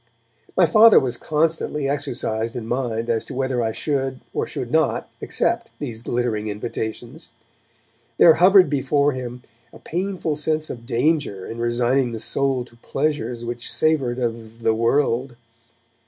My 0.57 0.65
Father 0.65 0.99
was 0.99 1.15
constantly 1.15 1.87
exercised 1.87 2.55
in 2.55 2.65
mind 2.65 3.07
as 3.07 3.23
to 3.25 3.35
whether 3.35 3.61
I 3.61 3.71
should 3.71 4.19
or 4.33 4.47
should 4.47 4.71
not 4.71 5.07
accept 5.21 5.69
these 5.77 6.01
glittering 6.01 6.47
invitations. 6.47 7.29
There 8.17 8.33
hovered 8.33 8.67
before 8.67 9.11
him 9.11 9.43
a 9.71 9.77
painful 9.77 10.35
sense 10.37 10.71
of 10.71 10.87
danger 10.87 11.45
in 11.45 11.59
resigning 11.59 12.13
the 12.13 12.19
soul 12.19 12.65
to 12.65 12.77
pleasures 12.77 13.45
which 13.45 13.71
savoured 13.71 14.17
of 14.17 14.63
'the 14.63 14.73
world'. 14.73 15.35